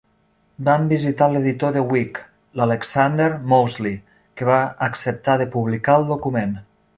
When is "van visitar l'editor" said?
0.67-1.75